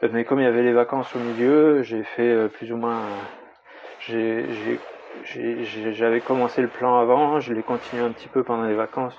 Euh, 0.04 0.10
mais 0.14 0.24
comme 0.24 0.40
il 0.40 0.44
y 0.44 0.48
avait 0.48 0.64
les 0.64 0.72
vacances 0.72 1.14
au 1.16 1.20
milieu, 1.20 1.82
j'ai 1.84 2.04
fait 2.04 2.48
plus 2.50 2.72
ou 2.72 2.78
moins. 2.78 3.02
J'avais 5.94 6.22
commencé 6.22 6.62
le 6.62 6.68
plan 6.68 7.00
avant, 7.00 7.40
je 7.40 7.54
l'ai 7.54 7.64
continué 7.64 8.04
un 8.04 8.12
petit 8.12 8.28
peu 8.28 8.44
pendant 8.44 8.64
les 8.64 8.76
vacances 8.76 9.18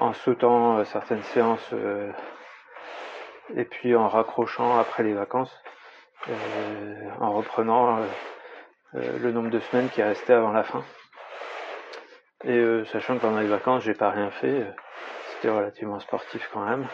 en 0.00 0.12
sautant 0.12 0.84
certaines 0.84 1.22
séances 1.22 1.74
et 3.54 3.64
puis 3.64 3.94
en 3.94 4.08
raccrochant 4.08 4.78
après 4.78 5.02
les 5.02 5.14
vacances, 5.14 5.54
en 7.20 7.32
reprenant 7.32 8.06
le 8.94 9.32
nombre 9.32 9.50
de 9.50 9.60
semaines 9.60 9.90
qui 9.90 10.02
restait 10.02 10.32
avant 10.32 10.52
la 10.52 10.64
fin. 10.64 10.84
Et 12.44 12.58
euh, 12.58 12.84
sachant 12.86 13.16
que 13.16 13.20
pendant 13.20 13.38
les 13.38 13.46
vacances, 13.46 13.84
j'ai 13.84 13.94
pas 13.94 14.10
rien 14.10 14.30
fait, 14.30 14.62
euh, 14.62 14.70
c'était 15.34 15.48
relativement 15.48 16.00
sportif 16.00 16.48
quand 16.52 16.64
même. 16.64 16.88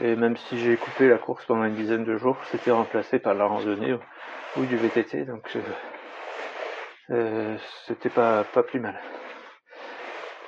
Et 0.00 0.14
même 0.14 0.36
si 0.36 0.58
j'ai 0.58 0.76
coupé 0.76 1.08
la 1.08 1.18
course 1.18 1.44
pendant 1.46 1.64
une 1.64 1.74
dizaine 1.74 2.04
de 2.04 2.16
jours, 2.16 2.36
c'était 2.50 2.70
remplacé 2.70 3.18
par 3.18 3.34
la 3.34 3.46
randonnée 3.46 3.96
ou, 4.56 4.64
du 4.64 4.76
VTT, 4.76 5.24
donc 5.24 5.58
euh, 7.10 7.56
c'était 7.86 8.10
pas, 8.10 8.44
pas 8.44 8.62
plus 8.62 8.78
mal. 8.78 8.96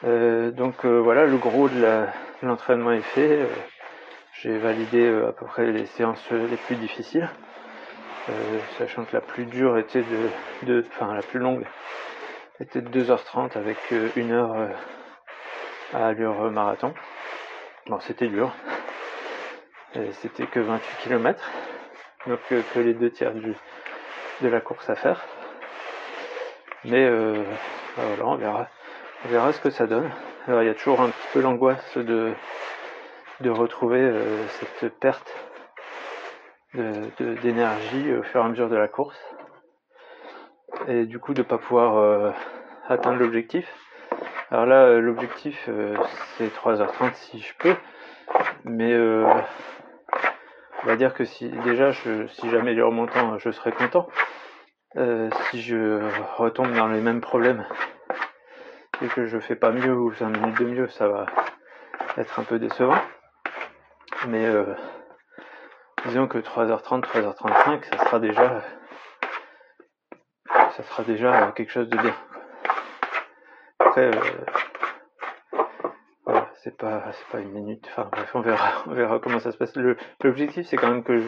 Donc 0.03 0.85
voilà, 0.85 1.27
le 1.27 1.39
gros 1.39 1.69
de 1.69 2.07
l'entraînement 2.43 2.93
est 2.93 3.03
fait. 3.03 3.49
j'ai 4.41 4.57
validé 4.59 5.09
à 5.29 5.33
peu 5.33 5.47
près 5.47 5.71
les 5.73 5.87
séances 5.87 6.31
les 6.31 6.57
plus 6.57 6.77
difficiles, 6.77 7.29
sachant 8.79 9.05
que 9.05 9.15
la 9.15 9.21
plus 9.21 9.45
dure 9.47 9.79
était 9.79 10.05
de, 10.63 10.85
enfin 10.89 11.15
la 11.15 11.23
plus 11.23 11.39
longue 11.39 11.65
c'était 12.59 12.81
2h30 12.81 13.57
avec 13.57 13.77
euh, 13.93 14.11
une 14.17 14.33
heure 14.33 14.53
euh, 14.53 14.67
à 15.95 16.09
allure 16.09 16.43
euh, 16.43 16.51
marathon. 16.51 16.93
Bon, 17.87 18.01
c'était 18.01 18.27
dur. 18.27 18.53
C'était 20.21 20.47
que 20.47 20.59
28 20.59 20.97
km. 21.03 21.51
Donc 22.27 22.41
que 22.49 22.79
les 22.81 22.95
deux 22.95 23.11
tiers 23.11 23.33
du, 23.33 23.55
de 24.43 24.49
la 24.49 24.61
course 24.61 24.91
à 24.91 24.97
faire. 24.97 25.25
Mais 26.85 27.09
bah 27.09 28.03
voilà, 28.07 28.27
on 28.27 28.37
verra. 28.37 28.69
On 29.25 29.29
verra 29.29 29.53
ce 29.53 29.61
que 29.61 29.71
ça 29.71 29.87
donne. 29.87 30.11
Alors 30.47 30.63
il 30.63 30.67
y 30.67 30.71
a 30.71 30.75
toujours 30.75 31.01
un 31.01 31.09
petit 31.09 31.29
peu 31.33 31.41
l'angoisse 31.41 31.99
de, 31.99 32.33
de 33.41 33.51
retrouver 33.51 34.13
cette 34.81 34.99
perte 34.99 35.35
d'énergie 36.75 38.15
au 38.15 38.23
fur 38.23 38.41
et 38.41 38.45
à 38.45 38.49
mesure 38.49 38.69
de 38.69 38.77
la 38.77 38.89
course 38.89 39.19
et 40.87 41.05
du 41.05 41.19
coup 41.19 41.35
de 41.35 41.43
pas 41.43 41.59
pouvoir 41.59 41.97
euh, 41.97 42.31
atteindre 42.89 43.19
l'objectif. 43.19 43.67
Alors 44.51 44.67
là, 44.67 44.85
euh, 44.85 45.01
l'objectif 45.01 45.67
euh, 45.69 45.97
c'est 46.37 46.55
3h30 46.55 47.15
si 47.15 47.41
je 47.41 47.55
peux, 47.59 47.75
mais 48.65 48.97
on 48.97 50.87
va 50.87 50.97
dire 50.97 51.15
que 51.15 51.25
si 51.25 51.49
déjà 51.65 51.91
je, 51.91 52.27
si 52.29 52.49
j'améliore 52.51 52.93
mon 52.93 53.07
temps, 53.07 53.39
je 53.39 53.51
serai 53.51 53.73
content. 53.73 54.09
si 54.95 55.63
je 55.63 56.01
retombe 56.37 56.73
dans 56.75 56.89
les 56.89 57.01
mêmes 57.01 57.21
problèmes 57.21 57.65
et 59.03 59.09
que 59.09 59.27
je 59.27 59.39
fais 59.39 59.57
pas 59.57 59.71
mieux 59.71 59.95
ou 59.95 60.13
5 60.13 60.29
minutes 60.29 60.59
de 60.59 60.65
mieux, 60.67 60.89
ça 60.89 61.09
va 61.09 61.27
être 62.17 62.39
un 62.39 62.45
peu 62.45 62.59
décevant. 62.59 62.99
Mais 64.27 64.47
disons 66.07 66.27
que 66.27 66.39
3h30, 66.39 67.03
3h35, 67.03 67.85
ça 67.85 68.05
sera 68.05 68.19
déjà 68.19 68.63
ça 70.79 70.85
sera 70.85 71.03
déjà 71.03 71.53
quelque 71.57 71.73
chose 71.73 71.89
de 71.89 71.97
bien. 71.97 72.15
Après, 73.81 74.07
euh, 74.07 74.45
c'est 76.63 76.77
pas, 76.77 77.11
c'est 77.13 77.27
pas 77.33 77.41
une 77.41 77.51
minute. 77.51 77.85
Enfin 77.91 78.09
bref, 78.13 78.31
on 78.35 78.41
verra, 78.41 78.71
on 78.87 78.95
verra 78.95 79.19
comment 79.19 79.41
ça 79.41 79.51
se 79.51 79.57
passe. 79.57 79.77
l'objectif, 80.23 80.67
c'est 80.67 80.77
quand 80.77 80.89
même 80.89 81.03
que 81.03 81.21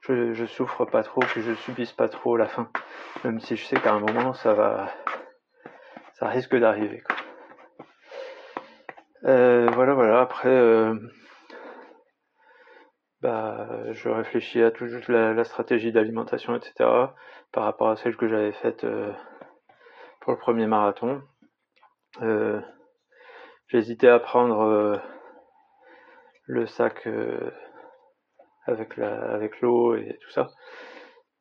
je, 0.00 0.32
je, 0.32 0.46
souffre 0.46 0.86
pas 0.86 1.04
trop, 1.04 1.20
que 1.20 1.40
je 1.40 1.54
subisse 1.54 1.92
pas 1.92 2.08
trop 2.08 2.36
la 2.36 2.46
fin. 2.46 2.68
Même 3.22 3.38
si 3.38 3.54
je 3.56 3.64
sais 3.64 3.76
qu'à 3.76 3.92
un 3.92 4.00
moment, 4.00 4.32
ça 4.32 4.54
va, 4.54 4.88
ça 6.20 6.28
risque 6.28 6.54
d'arriver. 6.54 7.02
Euh, 9.24 9.70
voilà, 9.72 9.94
voilà. 9.94 10.20
Après, 10.20 10.50
euh, 10.50 10.94
bah, 13.22 13.92
je 13.92 14.08
réfléchis 14.10 14.62
à 14.62 14.70
toute 14.70 15.08
la, 15.08 15.32
la 15.32 15.44
stratégie 15.44 15.92
d'alimentation, 15.92 16.54
etc. 16.54 16.74
par 17.52 17.64
rapport 17.64 17.88
à 17.88 17.96
celle 17.96 18.16
que 18.16 18.28
j'avais 18.28 18.52
faite 18.52 18.84
euh, 18.84 19.12
pour 20.20 20.32
le 20.32 20.38
premier 20.38 20.66
marathon. 20.66 21.22
J'hésitais 23.68 24.08
à 24.08 24.18
prendre 24.18 25.00
le 26.46 26.66
sac 26.66 27.08
avec 28.66 28.98
avec 28.98 29.60
l'eau 29.60 29.94
et 29.94 30.18
tout 30.20 30.30
ça, 30.30 30.48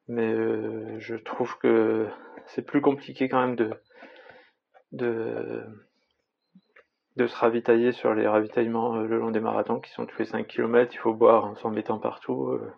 mais 0.07 0.99
je 0.99 1.15
trouve 1.15 1.57
que 1.57 2.07
c'est 2.45 2.61
plus 2.61 2.81
compliqué 2.81 3.29
quand 3.29 3.41
même 3.41 3.55
de 3.55 3.73
de 7.19 7.27
se 7.27 7.35
ravitailler 7.35 7.91
sur 7.91 8.13
les 8.13 8.27
ravitaillements 8.27 8.95
euh, 8.95 9.03
le 9.05 9.19
long 9.19 9.31
des 9.31 9.41
marathons 9.41 9.79
qui 9.79 9.91
sont 9.91 10.05
tous 10.05 10.17
les 10.19 10.25
5 10.25 10.47
km, 10.47 10.93
il 10.93 10.97
faut 10.97 11.13
boire 11.13 11.45
en 11.45 11.55
s'en 11.55 11.69
mettant 11.69 11.99
partout, 11.99 12.47
euh, 12.47 12.73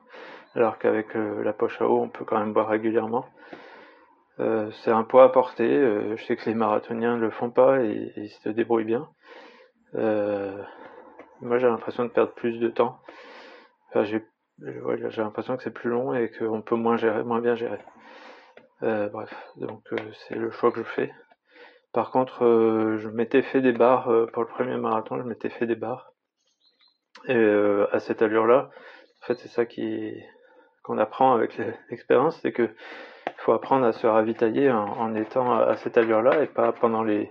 alors 0.56 0.80
qu'avec 0.80 1.15
euh, 1.15 1.44
la 1.44 1.53
poche 1.53 1.80
à 1.82 1.88
eau, 1.88 2.01
on 2.01 2.10
peut 2.10 2.25
quand 2.25 2.39
même 2.39 2.53
boire 2.53 2.68
régulièrement. 2.68 3.25
c'est 4.84 4.91
un 4.91 5.03
poids 5.03 5.25
à 5.25 5.30
porter, 5.30 5.70
je 6.18 6.24
sais 6.24 6.36
que 6.36 6.50
les 6.50 6.56
marathoniens 6.56 7.15
ne 7.15 7.22
le 7.22 7.30
font 7.30 7.51
pas 7.51 7.84
et, 7.84 8.12
ils 8.18 8.30
se 8.44 8.50
débrouillent 8.50 8.86
bien. 8.86 9.08
moi 9.94 11.58
j'ai 11.60 11.68
l'impression 11.68 12.06
de 12.06 12.10
perdre 12.10 12.34
plus 12.34 12.58
de 12.58 12.70
temps. 12.70 13.00
j'ai 13.94 14.24
l'impression 15.18 15.58
que 15.58 15.63
c'est 15.63 15.74
plus 15.82 15.91
long 15.91 16.15
et 16.15 16.32
qu'on 16.32 16.63
peut 16.63 16.75
moins 16.75 16.98
gérer, 16.98 17.24
moins 17.24 17.39
bien 17.39 17.53
gérer. 17.53 17.82
bref, 18.82 19.32
donc 19.58 19.84
c'est 20.27 20.36
le 20.36 20.50
choix 20.50 20.72
que 20.72 20.80
je 20.80 20.89
fais. 20.89 21.12
Par 21.94 22.12
contre, 22.12 22.46
euh, 22.46 22.98
je 23.00 23.10
m'étais 23.10 23.42
fait 23.42 23.62
des 23.62 23.74
barres 23.74 24.10
euh, 24.10 24.26
pour 24.28 24.44
le 24.44 24.48
premier 24.48 24.78
marathon, 24.78 25.18
je 25.18 25.24
m'étais 25.24 25.50
fait 25.50 25.68
des 25.68 25.76
barres. 25.76 26.14
Et 27.26 27.36
euh, 27.36 27.88
à 27.92 28.00
cette 28.00 28.22
allure-là, 28.22 28.70
en 29.22 29.26
fait, 29.26 29.36
c'est 29.36 29.50
ça 29.50 29.66
qui 29.66 30.14
qu'on 30.84 30.98
apprend 30.98 31.34
avec 31.34 31.60
l'expérience, 31.90 32.40
c'est 32.42 32.54
que 32.54 32.70
faut 33.38 33.52
apprendre 33.52 33.86
à 33.86 33.92
se 33.92 34.08
ravitailler 34.08 34.72
en, 34.72 35.14
étant 35.16 35.54
à, 35.54 35.76
cette 35.78 35.98
allure-là 35.98 36.42
et 36.44 36.48
pas 36.48 36.72
pendant 36.72 37.04
les 37.04 37.30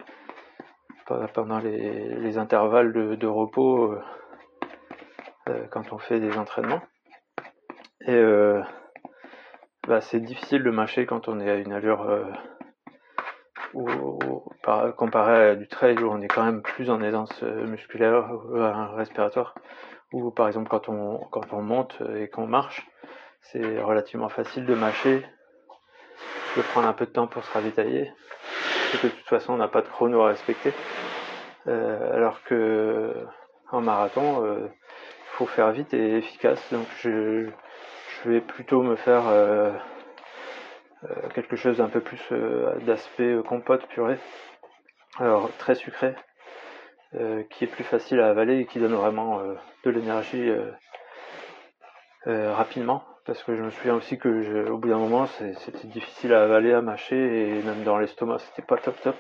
pendant 1.35 1.59
les, 1.59 2.15
les 2.17 2.39
intervalles 2.39 2.93
de, 2.93 3.17
de 3.17 3.27
repos 3.27 3.97
quand 5.71 5.93
on 5.93 5.99
fait 5.99 6.21
des 6.21 6.39
entraînements. 6.39 6.83
Et 8.07 8.23
bah, 9.89 10.01
c'est 10.01 10.21
difficile 10.21 10.63
de 10.63 10.71
mâcher 10.71 11.07
quand 11.07 11.27
on 11.27 11.41
est 11.41 11.51
à 11.51 11.57
une 11.57 11.73
allure 11.73 12.07
par, 14.63 14.95
comparé 14.97 15.51
à 15.51 15.55
du 15.55 15.69
trail 15.69 15.99
où 15.99 16.11
on 16.11 16.21
est 16.21 16.29
quand 16.29 16.45
même 16.45 16.63
plus 16.63 16.91
en 16.91 17.03
aisance 17.03 17.33
euh, 17.43 17.67
musculaire, 17.67 18.31
euh, 18.53 18.87
respiratoire, 18.95 19.55
ou 20.13 20.31
par 20.31 20.49
exemple 20.49 20.69
quand 20.69 20.89
on, 20.89 21.63
monte 21.63 22.03
et 22.17 22.29
qu'on 22.29 22.47
marche, 22.47 22.87
c'est 23.43 23.81
relativement 23.81 24.29
facile 24.29 24.67
de 24.67 24.75
mâcher 24.75 25.25
peut 26.55 26.63
prendre 26.63 26.89
un 26.89 26.93
peu 26.93 27.07
de 27.07 27.13
temps 27.13 27.29
pour 27.29 27.45
se 27.45 27.53
ravitailler. 27.53 28.11
Parce 28.91 29.03
que 29.03 29.07
de 29.07 29.13
toute 29.13 29.29
façon, 29.29 29.53
on 29.53 29.57
n'a 29.57 29.69
pas 29.69 29.83
de 29.83 29.87
chrono 29.87 30.23
à 30.23 30.31
respecter. 30.31 30.73
Euh, 31.69 32.17
alors 32.17 32.43
que 32.43 33.15
en 33.71 33.81
marathon, 33.81 34.45
il 34.67 35.37
faut 35.37 35.47
faire 35.47 35.71
vite 35.71 35.95
et 35.95 36.17
efficace. 36.17 36.61
Donc 36.73 36.89
je 37.05 37.47
vais 38.25 38.41
plutôt 38.41 38.83
me 38.83 38.97
faire 38.97 39.23
quelque 41.35 41.57
chose 41.57 41.79
d'un 41.79 41.89
peu 41.89 42.01
plus 42.01 42.21
d'aspect 42.87 43.37
compote 43.47 43.87
purée. 43.87 44.19
Alors 45.19 45.51
très 45.59 45.75
sucré, 45.75 46.15
qui 47.51 47.65
est 47.65 47.67
plus 47.67 47.85
facile 47.85 48.21
à 48.21 48.29
avaler 48.29 48.59
et 48.59 48.67
qui 48.67 48.79
donne 48.79 48.95
vraiment 48.95 49.41
de 49.85 49.91
l'énergie 49.91 50.53
rapidement. 52.27 53.05
Parce 53.27 53.43
que 53.43 53.55
je 53.55 53.63
me 53.63 53.71
souviens 53.71 53.95
aussi 53.95 54.19
que 54.19 54.69
au 54.71 54.79
bout 54.79 54.89
d'un 54.89 54.99
moment 54.99 55.27
c'était 55.27 55.87
difficile 55.87 56.33
à 56.35 56.43
avaler, 56.43 56.73
à 56.73 56.81
mâcher 56.81 57.59
et 57.59 57.63
même 57.63 57.85
dans 57.85 57.99
l'estomac 57.99 58.39
c'était 58.39 58.67
pas 58.67 58.77
top 58.77 59.01
top. 59.03 59.17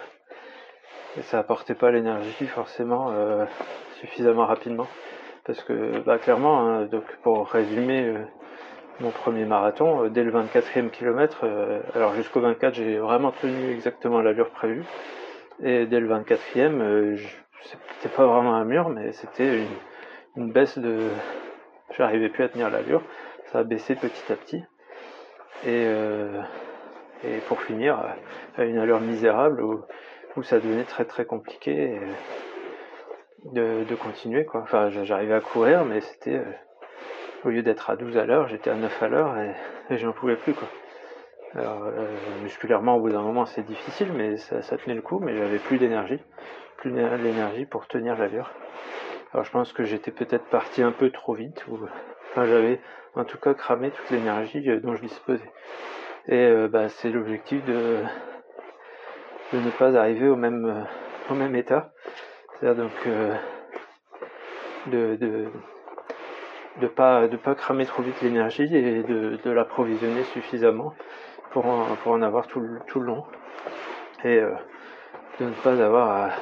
Et 1.16 1.22
ça 1.22 1.38
apportait 1.38 1.74
pas 1.74 1.90
l'énergie 1.90 2.46
forcément 2.46 3.10
euh, 3.10 3.44
suffisamment 4.00 4.46
rapidement. 4.46 4.86
Parce 5.44 5.62
que 5.62 6.00
bah, 6.00 6.18
clairement 6.18 6.60
hein, 6.60 6.86
donc 6.86 7.04
pour 7.22 7.48
résumer 7.48 8.06
euh, 8.06 8.24
mon 9.00 9.10
premier 9.10 9.44
marathon 9.44 10.04
euh, 10.04 10.08
dès 10.08 10.22
le 10.22 10.32
24e 10.32 10.90
kilomètre 10.90 11.44
alors 11.94 12.14
jusqu'au 12.14 12.40
24 12.40 12.74
j'ai 12.74 12.98
vraiment 12.98 13.32
tenu 13.32 13.70
exactement 13.70 14.20
l'allure 14.20 14.50
prévue 14.50 14.84
et 15.62 15.86
dès 15.86 16.00
le 16.00 16.08
24e 16.08 17.18
c'était 17.62 18.14
pas 18.14 18.26
vraiment 18.26 18.54
un 18.54 18.64
mur 18.64 18.88
mais 18.88 19.12
c'était 19.12 19.60
une, 20.36 20.52
baisse 20.52 20.78
de 20.78 20.98
j'arrivais 21.96 22.28
plus 22.28 22.44
à 22.44 22.48
tenir 22.48 22.70
l'allure 22.70 23.02
ça 23.52 23.60
a 23.60 23.64
baissé 23.64 23.94
petit 23.94 24.32
à 24.32 24.36
petit. 24.36 24.62
Et, 25.64 25.84
euh, 25.86 26.40
pour 27.48 27.60
finir, 27.60 28.02
à 28.56 28.64
une 28.64 28.78
allure 28.78 29.00
misérable 29.00 29.62
où, 29.62 29.82
où 30.36 30.42
ça 30.42 30.58
devenait 30.58 30.84
très 30.84 31.04
très 31.04 31.24
compliqué 31.24 32.00
de, 33.52 33.84
de, 33.84 33.94
continuer. 33.94 34.44
Quoi. 34.44 34.62
Enfin, 34.62 34.88
j'arrivais 34.90 35.34
à 35.34 35.40
courir, 35.40 35.84
mais 35.84 36.00
c'était 36.00 36.36
euh, 36.36 36.52
au 37.44 37.50
lieu 37.50 37.62
d'être 37.62 37.90
à 37.90 37.96
12 37.96 38.16
à 38.16 38.26
l'heure, 38.26 38.48
j'étais 38.48 38.70
à 38.70 38.74
9 38.74 39.02
à 39.02 39.08
l'heure 39.08 39.38
et, 39.38 39.54
et 39.94 39.98
j'en 39.98 40.12
pouvais 40.12 40.36
plus. 40.36 40.54
Quoi. 40.54 40.68
Alors, 41.54 41.82
euh, 41.84 42.06
musculairement, 42.42 42.96
au 42.96 43.00
bout 43.00 43.10
d'un 43.10 43.22
moment, 43.22 43.44
c'est 43.44 43.64
difficile, 43.64 44.12
mais 44.12 44.36
ça, 44.36 44.76
tenait 44.76 44.94
le 44.94 45.02
coup, 45.02 45.18
mais 45.18 45.36
j'avais 45.36 45.58
plus 45.58 45.78
d'énergie, 45.78 46.20
plus 46.76 46.92
d'énergie 46.92 47.66
pour 47.66 47.88
tenir 47.88 48.16
l'allure. 48.16 48.52
Alors, 49.32 49.44
je 49.44 49.50
pense 49.50 49.72
que 49.72 49.82
j'étais 49.82 50.12
peut-être 50.12 50.44
parti 50.44 50.82
un 50.82 50.92
peu 50.92 51.10
trop 51.10 51.34
vite, 51.34 51.66
ou 51.66 51.78
j'avais 52.36 52.80
en 53.16 53.24
tout 53.24 53.38
cas 53.38 53.54
cramer 53.54 53.90
toute 53.90 54.10
l'énergie 54.10 54.68
euh, 54.70 54.78
dont 54.78 54.94
je 54.94 55.02
disposais. 55.02 55.50
Et 56.28 56.46
euh, 56.46 56.68
bah, 56.68 56.88
c'est 56.88 57.10
l'objectif 57.10 57.64
de, 57.64 57.98
de 59.52 59.58
ne 59.58 59.70
pas 59.70 59.96
arriver 59.98 60.28
au 60.28 60.36
même, 60.36 60.86
au 61.30 61.34
même 61.34 61.56
état. 61.56 61.92
C'est-à-dire 62.60 62.84
donc 62.84 62.92
de, 64.86 65.16
de 65.16 65.48
de 66.80 66.86
pas 66.86 67.28
de 67.28 67.36
pas 67.36 67.54
cramer 67.54 67.86
trop 67.86 68.02
vite 68.02 68.20
l'énergie 68.22 68.74
et 68.74 69.02
de, 69.02 69.50
l'approvisionner 69.50 70.24
suffisamment 70.24 70.94
pour 71.50 71.66
en, 71.66 71.96
pour 71.96 72.12
en 72.12 72.22
avoir 72.22 72.46
tout 72.46 72.64
tout 72.86 73.00
le 73.00 73.06
long 73.06 73.24
et 74.24 74.40
de 75.38 75.44
ne 75.44 75.54
pas 75.62 75.82
avoir 75.82 76.32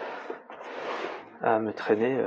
à, 1.42 1.58
me 1.58 1.72
traîner 1.72 2.18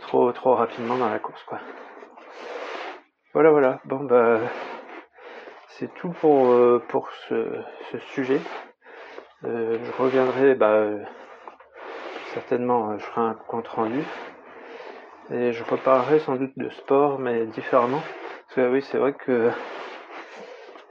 trop 0.00 0.32
trop 0.32 0.54
rapidement 0.54 0.96
dans 0.96 1.08
la 1.08 1.18
course 1.18 1.42
quoi. 1.44 1.58
Voilà, 3.34 3.50
voilà. 3.50 3.78
Bon, 3.84 4.04
bah, 4.04 4.40
c'est 5.68 5.92
tout 5.94 6.08
pour, 6.08 6.50
euh, 6.50 6.82
pour 6.88 7.10
ce, 7.28 7.62
ce 7.92 7.98
sujet. 7.98 8.40
Euh, 9.44 9.78
je 9.80 10.02
reviendrai, 10.02 10.54
bah, 10.54 10.70
euh, 10.70 11.04
certainement, 12.32 12.98
je 12.98 13.04
ferai 13.04 13.20
un 13.20 13.34
compte 13.34 13.68
rendu. 13.68 14.02
Et 15.30 15.52
je 15.52 15.64
reparlerai 15.64 16.18
sans 16.20 16.36
doute 16.36 16.52
de 16.56 16.70
sport, 16.70 17.18
mais 17.18 17.46
différemment. 17.46 18.00
Parce 18.00 18.54
que 18.54 18.72
oui, 18.72 18.82
c'est 18.82 18.98
vrai 18.98 19.12
que 19.12 19.50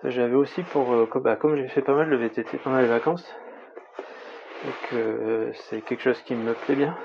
j'avais 0.03 0.35
aussi 0.35 0.61
pour, 0.63 1.09
comme, 1.09 1.23
bah, 1.23 1.35
comme 1.35 1.55
j'ai 1.55 1.67
fait 1.67 1.81
pas 1.81 1.95
mal 1.95 2.09
de 2.09 2.15
VTT 2.15 2.57
pendant 2.59 2.77
les 2.77 2.87
vacances, 2.87 3.35
et 4.63 4.89
que 4.89 5.51
c'est 5.53 5.81
quelque 5.81 6.01
chose 6.01 6.21
qui 6.21 6.35
me 6.35 6.53
plaît 6.53 6.75
bien. 6.75 6.95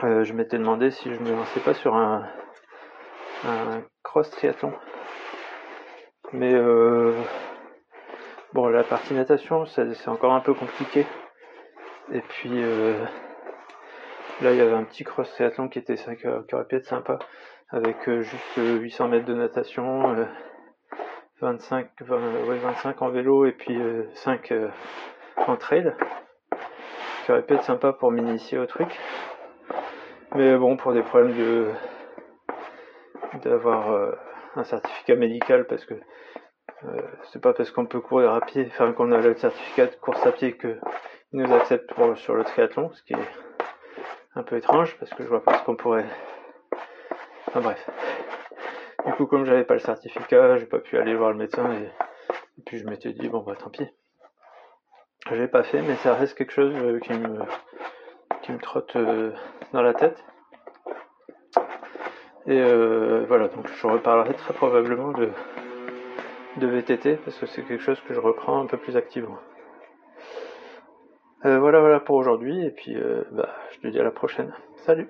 je 0.00 0.32
m'étais 0.32 0.58
demandé 0.58 0.90
si 0.90 1.12
je 1.12 1.20
me 1.20 1.32
lançais 1.32 1.60
pas 1.60 1.74
sur 1.74 1.96
un, 1.96 2.24
un 3.44 3.82
cross 4.02 4.30
triathlon. 4.30 4.72
Mais 6.32 6.52
euh, 6.52 7.14
bon, 8.52 8.68
la 8.68 8.84
partie 8.84 9.14
natation, 9.14 9.64
c'est 9.66 10.08
encore 10.08 10.34
un 10.34 10.40
peu 10.40 10.54
compliqué. 10.54 11.06
Et 12.12 12.20
puis 12.20 12.62
euh, 12.62 13.04
là, 14.42 14.52
il 14.52 14.56
y 14.56 14.60
avait 14.60 14.74
un 14.74 14.84
petit 14.84 15.04
cross 15.04 15.30
triathlon 15.30 15.68
qui 15.68 15.78
était 15.78 15.96
qui 15.96 16.54
aurait 16.54 16.66
pu 16.66 16.76
être 16.76 16.86
sympa, 16.86 17.18
avec 17.70 18.08
euh, 18.08 18.22
juste 18.22 18.56
800 18.56 19.08
mètres 19.08 19.26
de 19.26 19.34
natation, 19.34 20.26
25, 21.40 21.90
25 22.00 23.02
en 23.02 23.08
vélo 23.10 23.46
et 23.46 23.52
puis 23.52 23.78
5 24.14 24.52
en 25.46 25.56
trail, 25.56 25.94
qui 27.24 27.32
aurait 27.32 27.42
pu 27.42 27.54
être 27.54 27.64
sympa 27.64 27.92
pour 27.92 28.10
m'initier 28.10 28.58
au 28.58 28.66
truc. 28.66 28.98
Mais 30.34 30.56
bon, 30.56 30.76
pour 30.76 30.92
des 30.92 31.02
problèmes 31.02 31.36
de 31.36 31.66
d'avoir 33.42 33.92
euh, 33.92 34.12
un 34.56 34.64
certificat 34.64 35.14
médical 35.14 35.66
parce 35.66 35.84
que 35.84 35.94
euh, 36.84 37.02
c'est 37.32 37.40
pas 37.40 37.52
parce 37.52 37.70
qu'on 37.70 37.86
peut 37.86 38.00
courir 38.00 38.32
à 38.32 38.40
pied, 38.40 38.66
enfin 38.68 38.92
qu'on 38.92 39.12
a 39.12 39.18
le 39.18 39.36
certificat 39.36 39.86
de 39.86 39.94
course 39.96 40.24
à 40.26 40.32
pied 40.32 40.56
que 40.56 40.78
nous 41.32 41.52
acceptent 41.52 41.92
pour, 41.94 42.16
sur 42.16 42.34
le 42.34 42.44
triathlon, 42.44 42.90
ce 42.92 43.02
qui 43.02 43.14
est 43.14 43.47
un 44.38 44.42
peu 44.42 44.56
étrange 44.56 44.96
parce 44.98 45.12
que 45.12 45.22
je 45.22 45.28
vois 45.28 45.42
pas 45.42 45.58
ce 45.58 45.64
qu'on 45.64 45.76
pourrait. 45.76 46.06
Enfin 47.48 47.60
bref. 47.60 47.90
Du 49.06 49.12
coup, 49.12 49.26
comme 49.26 49.44
j'avais 49.44 49.64
pas 49.64 49.74
le 49.74 49.80
certificat, 49.80 50.56
j'ai 50.56 50.66
pas 50.66 50.78
pu 50.78 50.98
aller 50.98 51.14
voir 51.14 51.30
le 51.30 51.36
médecin 51.36 51.72
et, 51.72 51.90
puis 52.66 52.78
je 52.78 52.86
m'étais 52.86 53.12
dit 53.12 53.28
bon 53.28 53.40
bah 53.40 53.54
tant 53.56 53.70
pis. 53.70 53.88
J'ai 55.32 55.48
pas 55.48 55.62
fait, 55.62 55.82
mais 55.82 55.96
ça 55.96 56.14
reste 56.14 56.36
quelque 56.36 56.52
chose 56.52 56.74
euh, 56.74 56.98
qui 57.00 57.12
me 57.12 57.38
qui 58.42 58.52
me 58.52 58.58
trotte 58.58 58.96
dans 59.72 59.82
la 59.82 59.94
tête. 59.94 60.24
Et 62.46 62.60
euh, 62.60 63.26
voilà, 63.28 63.48
donc 63.48 63.68
je 63.68 63.86
reparlerai 63.86 64.32
très 64.32 64.54
probablement 64.54 65.12
de, 65.12 65.30
de 66.56 66.66
VTT 66.66 67.16
parce 67.16 67.36
que 67.36 67.44
c'est 67.44 67.62
quelque 67.62 67.82
chose 67.82 68.00
que 68.08 68.14
je 68.14 68.20
reprends 68.20 68.62
un 68.62 68.66
peu 68.66 68.78
plus 68.78 68.96
activement. 68.96 69.38
Euh, 71.44 71.58
voilà, 71.60 71.80
voilà 71.80 72.00
pour 72.00 72.16
aujourd'hui, 72.16 72.64
et 72.64 72.70
puis 72.70 72.96
euh, 72.96 73.22
bah, 73.30 73.54
je 73.82 73.88
te 73.88 73.92
dis 73.92 74.00
à 74.00 74.04
la 74.04 74.10
prochaine. 74.10 74.52
Salut 74.76 75.08